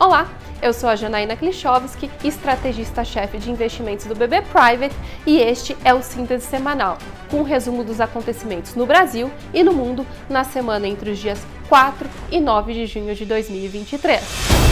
Olá, 0.00 0.30
eu 0.62 0.72
sou 0.72 0.88
a 0.88 0.96
Janaína 0.96 1.36
Klichowski, 1.36 2.10
estrategista-chefe 2.24 3.36
de 3.36 3.50
investimentos 3.50 4.06
do 4.06 4.14
BB 4.14 4.40
Private 4.40 4.96
e 5.26 5.36
este 5.36 5.76
é 5.84 5.92
o 5.92 6.02
Síntese 6.02 6.46
Semanal, 6.46 6.96
com 7.30 7.40
um 7.40 7.42
resumo 7.42 7.84
dos 7.84 8.00
acontecimentos 8.00 8.74
no 8.74 8.86
Brasil 8.86 9.30
e 9.52 9.62
no 9.62 9.74
mundo 9.74 10.06
na 10.26 10.42
semana 10.42 10.88
entre 10.88 11.10
os 11.10 11.18
dias 11.18 11.46
4 11.68 12.08
e 12.32 12.40
9 12.40 12.72
de 12.72 12.86
junho 12.86 13.14
de 13.14 13.26
2023. 13.26 14.69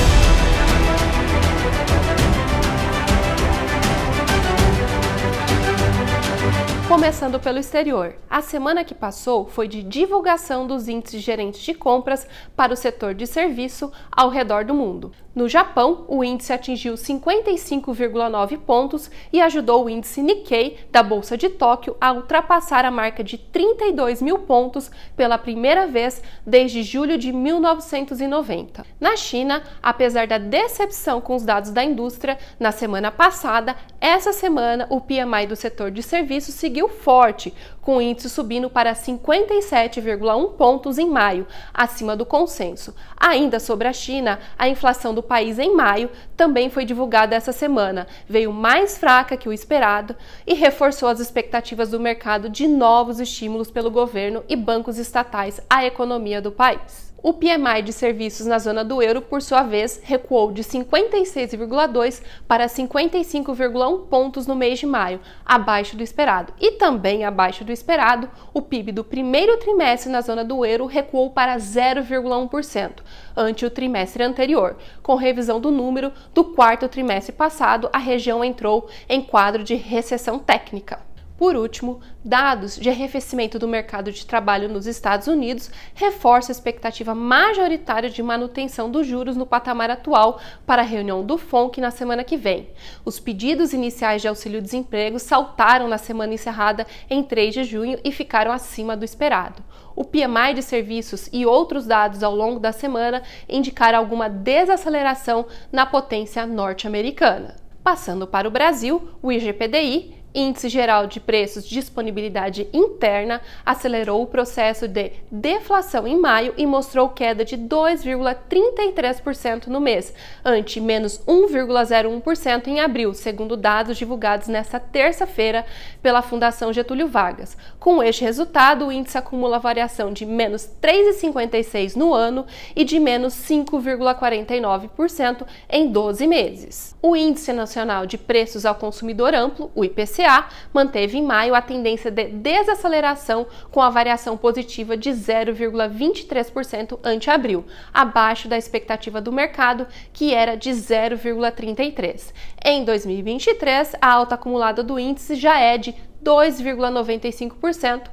Começando 6.89 7.39
pelo 7.39 7.59
exterior, 7.59 8.15
a 8.31 8.41
semana 8.41 8.83
que 8.83 8.95
passou 8.95 9.45
foi 9.45 9.69
de 9.69 9.83
divulgação 9.83 10.67
dos 10.67 10.89
índices 10.89 11.21
gerentes 11.21 11.61
de 11.61 11.75
compras 11.75 12.27
para 12.57 12.73
o 12.73 12.77
setor 12.77 13.13
de 13.13 13.27
serviço 13.27 13.93
ao 14.11 14.31
redor 14.31 14.65
do 14.65 14.73
mundo. 14.73 15.13
No 15.35 15.49
Japão, 15.49 16.05
o 16.09 16.25
índice 16.25 16.53
atingiu 16.53 16.95
55,9 16.95 18.59
pontos 18.59 19.09
e 19.33 19.41
ajudou 19.41 19.85
o 19.85 19.89
índice 19.89 20.21
Nikkei 20.21 20.79
da 20.91 21.01
Bolsa 21.01 21.37
de 21.37 21.49
Tóquio 21.49 21.97
a 22.01 22.11
ultrapassar 22.11 22.85
a 22.85 22.91
marca 22.91 23.23
de 23.23 23.39
32 23.39 24.21
mil 24.21 24.41
pontos 24.41 24.91
pela 25.15 25.39
primeira 25.39 25.87
vez 25.87 26.21
desde 26.45 26.83
julho 26.83 27.17
de 27.17 27.33
1990. 27.33 28.85
Na 28.99 29.15
China, 29.15 29.63
apesar 29.81 30.27
da 30.27 30.39
decepção 30.39 31.21
com 31.21 31.37
os 31.37 31.45
dados 31.45 31.71
da 31.71 31.85
indústria 31.85 32.37
na 32.59 32.73
semana 32.73 33.13
passada, 33.13 33.77
essa 34.01 34.33
semana 34.33 34.87
o 34.91 35.01
PMI 35.01 35.47
do 35.49 35.57
setor 35.57 35.91
de 35.91 36.03
serviços 36.03 36.55
seguiu 36.55 36.89
forte, 36.89 37.53
com 37.89 37.97
o 37.97 38.03
índice 38.03 38.29
subindo 38.29 38.69
para 38.69 38.93
57,1 38.93 40.53
pontos 40.59 40.99
em 40.99 41.09
maio, 41.09 41.47
acima 41.73 42.15
do 42.15 42.27
consenso. 42.27 42.95
Ainda 43.17 43.59
sobre 43.59 43.89
a 43.89 43.95
China, 43.95 44.39
a 44.59 44.69
inflação 44.69 45.15
do 45.15 45.23
país 45.23 45.59
em 45.59 45.75
maio 45.75 46.11
também 46.37 46.69
foi 46.69 46.85
divulgada 46.85 47.35
essa 47.35 47.51
semana. 47.51 48.07
Veio 48.29 48.53
mais 48.53 48.99
fraca 48.99 49.39
que 49.39 49.49
o 49.49 49.55
esperado 49.55 50.15
e 50.47 50.53
reforçou 50.53 51.09
as 51.09 51.19
expectativas 51.19 51.89
do 51.89 51.99
mercado 51.99 52.51
de 52.51 52.69
novos 52.69 53.21
estímulos 53.21 53.71
pelo 53.71 53.91
governo 53.91 54.45
e 54.51 54.55
bancos 54.55 54.99
estatais 54.99 55.59
à 55.71 55.87
economia 55.87 56.43
do 56.43 56.53
país. 56.53 57.09
O 57.21 57.33
PMI 57.33 57.83
de 57.83 57.93
serviços 57.93 58.47
na 58.47 58.61
zona 58.61 58.85
do 58.85 59.03
euro, 59.03 59.21
por 59.21 59.43
sua 59.43 59.65
vez, 59.65 60.01
recuou 60.05 60.53
de 60.53 60.63
56,2 60.63 62.23
para 62.47 62.67
55,1 62.67 64.07
pontos 64.07 64.47
no 64.47 64.55
mês 64.55 64.79
de 64.79 64.87
maio, 64.87 65.21
abaixo 65.45 65.97
do 65.97 66.03
esperado. 66.05 66.53
E 66.61 66.73
também 66.73 67.25
abaixo 67.25 67.65
do 67.65 67.73
esperado, 67.79 68.29
o 68.53 68.61
PIB 68.61 68.93
do 68.93 69.05
primeiro 69.05 69.57
trimestre 69.59 70.11
na 70.11 70.21
zona 70.21 70.45
do 70.45 70.65
euro 70.65 70.87
recuou 70.87 71.31
para 71.31 71.57
0,1%, 71.57 73.01
ante 73.37 73.65
o 73.65 73.71
trimestre 73.71 74.23
anterior. 74.23 74.77
Com 75.03 75.15
revisão 75.15 75.61
do 75.61 75.71
número 75.71 76.13
do 76.35 76.45
quarto 76.45 76.89
trimestre 76.89 77.33
passado, 77.33 77.89
a 77.93 77.99
região 77.99 78.45
entrou 78.45 78.89
em 79.09 79.23
quadro 79.23 79.65
de 79.65 79.75
recessão 79.75 80.39
técnica. 80.39 81.01
Por 81.39 81.55
último, 81.55 82.01
dados 82.25 82.77
de 82.77 82.91
arrefecimento 82.91 83.61
do 83.61 83.69
mercado 83.69 84.11
de 84.11 84.27
trabalho 84.27 84.69
nos 84.69 84.89
Estados 84.89 85.29
Unidos 85.29 85.71
reforçam 85.95 86.51
a 86.51 86.57
expectativa 86.57 87.15
majoritária 87.15 88.11
de 88.11 88.21
manutenção 88.25 88.91
dos 88.91 89.07
juros 89.07 89.37
no 89.37 89.47
patamar 89.47 89.89
atual 89.89 90.41
para 90.67 90.83
a 90.83 90.85
reunião 90.85 91.25
do 91.25 91.39
FONC 91.39 91.81
na 91.81 91.93
semana 91.93 92.25
que 92.25 92.37
vem. 92.37 92.69
Os 93.05 93.21
pedidos 93.21 93.73
iniciais 93.73 94.21
de 94.21 94.27
auxílio-desemprego 94.27 95.21
saltaram 95.21 95.87
na 95.87 95.97
semana 95.97 96.35
encerrada 96.35 96.85
em 97.09 97.23
3 97.23 97.55
de 97.55 97.63
junho 97.63 98.01
e 98.03 98.11
ficaram 98.11 98.51
acima 98.51 98.97
do 98.97 99.05
esperado. 99.05 99.63
O 99.95 100.05
PMI 100.05 100.55
de 100.55 100.63
serviços 100.63 101.29
e 101.33 101.47
outros 101.47 101.87
dados 101.87 102.25
ao 102.25 102.35
longo 102.35 102.59
da 102.59 102.73
semana 102.73 103.23
indicaram 103.49 104.01
alguma 104.01 104.29
desaceleração 104.29 105.47
na 105.71 105.87
potência 105.87 106.45
norte-americana. 106.45 107.55
Passando 107.85 108.27
para 108.27 108.49
o 108.49 108.51
Brasil, 108.51 109.09
o 109.23 109.31
IGPDI 109.31 110.18
Índice 110.39 110.69
Geral 110.69 111.09
de 111.09 111.19
Preços 111.19 111.67
de 111.67 111.75
Disponibilidade 111.75 112.69
Interna 112.73 113.41
acelerou 113.67 114.23
o 114.23 114.27
processo 114.27 114.87
de 114.87 115.11
deflação 115.33 116.07
em 116.07 116.17
maio 116.17 116.55
e 116.57 116.65
mostrou 116.65 117.09
queda 117.09 117.45
de 117.45 117.59
2,33% 117.59 119.67
no 119.67 119.81
mês, 119.81 120.15
ante 120.45 120.81
menos 120.81 121.21
1,01% 121.27 122.69
em 122.69 122.79
abril, 122.79 123.13
segundo 123.15 123.57
dados 123.57 123.99
divulgados 123.99 124.47
nesta 124.47 124.79
terça-feira 124.79 125.67
pela 126.01 126.23
Fundação 126.23 126.73
Getúlio 126.73 127.09
Vargas. 127.09 127.57
Com 127.81 128.01
este 128.01 128.23
resultado, 128.23 128.87
o 128.87 128.93
índice 128.93 129.19
acumula 129.19 129.59
variação 129.59 130.13
de 130.13 130.25
menos 130.25 130.71
3,56% 130.81 131.97
no 131.97 132.15
ano 132.15 132.47
e 132.77 132.85
de 132.85 133.01
menos 133.01 133.35
5,49% 133.35 135.45
em 135.69 135.91
12 135.91 136.29
meses. 136.29 136.95
O 137.03 137.17
Índice 137.17 137.53
Nacional 137.53 138.07
de 138.07 138.17
Preços 138.17 138.65
ao 138.65 138.77
Consumidor 138.77 139.35
Amplo, 139.35 139.73
o 139.75 139.85
IPCA, 139.85 140.28
IPCA 140.29 140.49
manteve 140.73 141.17
em 141.17 141.23
maio 141.23 141.55
a 141.55 141.63
tendência 141.63 142.11
de 142.11 142.25
desaceleração 142.29 143.47
com 143.71 143.81
a 143.81 143.89
variação 143.89 144.37
positiva 144.37 144.97
de 144.97 145.11
0,23% 145.11 146.99
ante 147.03 147.31
abril, 147.31 147.65
abaixo 147.93 148.49
da 148.49 148.59
expectativa 148.59 149.21
do 149.21 149.33
mercado, 149.33 149.87
que 150.13 150.35
era 150.35 150.57
de 150.57 150.71
0,33%. 150.71 152.33
Em 152.65 152.85
2023, 152.85 153.95
a 154.01 154.13
alta 154.13 154.35
acumulada 154.35 154.83
do 154.83 154.99
índice 154.99 155.37
já 155.37 155.59
é 155.59 155.79
de 155.79 155.95
2,95%. 156.23 158.11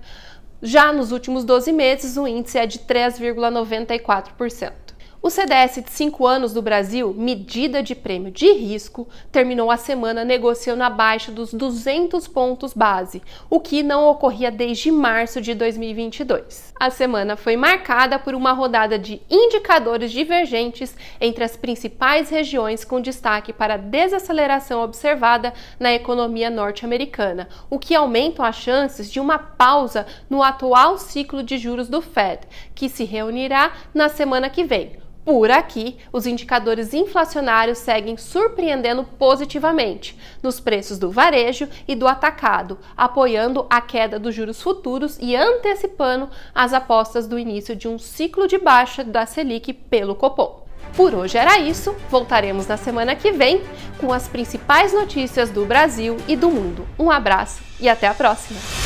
Já 0.61 0.93
nos 0.93 1.11
últimos 1.11 1.43
12 1.43 1.73
meses, 1.73 2.17
o 2.17 2.27
índice 2.27 2.57
é 2.57 2.65
de 2.65 2.79
3,94%. 2.79 4.84
O 5.25 5.29
CDS 5.31 5.81
de 5.83 5.89
5 5.89 6.27
anos 6.27 6.53
do 6.53 6.61
Brasil, 6.61 7.11
medida 7.11 7.81
de 7.81 7.95
prêmio 7.95 8.29
de 8.29 8.51
risco, 8.51 9.07
terminou 9.31 9.71
a 9.71 9.75
semana 9.75 10.23
negociando 10.23 10.83
abaixo 10.83 11.31
dos 11.31 11.51
200 11.51 12.27
pontos 12.27 12.75
base, 12.75 13.23
o 13.49 13.59
que 13.59 13.81
não 13.81 14.07
ocorria 14.07 14.51
desde 14.51 14.91
março 14.91 15.41
de 15.41 15.55
2022. 15.55 16.71
A 16.79 16.91
semana 16.91 17.35
foi 17.35 17.57
marcada 17.57 18.19
por 18.19 18.35
uma 18.35 18.51
rodada 18.51 18.99
de 18.99 19.19
indicadores 19.27 20.11
divergentes 20.11 20.95
entre 21.19 21.43
as 21.43 21.57
principais 21.57 22.29
regiões, 22.29 22.85
com 22.85 23.01
destaque 23.01 23.51
para 23.51 23.73
a 23.73 23.77
desaceleração 23.77 24.83
observada 24.83 25.55
na 25.79 25.91
economia 25.91 26.51
norte-americana, 26.51 27.49
o 27.67 27.79
que 27.79 27.95
aumenta 27.95 28.45
as 28.45 28.57
chances 28.57 29.11
de 29.11 29.19
uma 29.19 29.39
pausa 29.39 30.05
no 30.29 30.43
atual 30.43 30.99
ciclo 30.99 31.41
de 31.41 31.57
juros 31.57 31.89
do 31.89 31.99
Fed, 31.99 32.41
que 32.75 32.87
se 32.87 33.03
reunirá 33.03 33.73
na 33.91 34.07
semana 34.07 34.51
que 34.51 34.63
vem 34.63 35.03
por 35.25 35.49
aqui, 35.49 35.97
os 36.13 36.27
indicadores 36.27 36.93
inflacionários 36.93 37.79
seguem 37.79 38.15
surpreendendo 38.15 39.03
positivamente 39.03 40.15
nos 40.43 40.59
preços 40.59 40.99
do 40.99 41.09
varejo 41.09 41.67
e 41.87 41.95
do 41.95 42.07
atacado, 42.07 42.77
apoiando 42.95 43.65
a 43.67 43.81
queda 43.81 44.19
dos 44.19 44.35
juros 44.35 44.61
futuros 44.61 45.17
e 45.19 45.35
antecipando 45.35 46.29
as 46.53 46.73
apostas 46.73 47.25
do 47.27 47.39
início 47.39 47.75
de 47.75 47.87
um 47.87 47.97
ciclo 47.97 48.47
de 48.47 48.59
baixa 48.59 49.03
da 49.03 49.25
Selic 49.25 49.73
pelo 49.73 50.13
Copom. 50.13 50.63
Por 50.95 51.15
hoje 51.15 51.39
era 51.39 51.57
isso, 51.57 51.95
voltaremos 52.07 52.67
na 52.67 52.77
semana 52.77 53.15
que 53.15 53.31
vem 53.31 53.63
com 53.99 54.13
as 54.13 54.27
principais 54.27 54.93
notícias 54.93 55.49
do 55.49 55.65
Brasil 55.65 56.17
e 56.27 56.35
do 56.35 56.51
mundo. 56.51 56.87
Um 56.99 57.09
abraço 57.09 57.63
e 57.79 57.89
até 57.89 58.07
a 58.07 58.13
próxima! 58.13 58.84